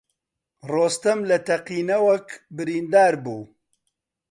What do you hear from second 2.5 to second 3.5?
بریندار بوو.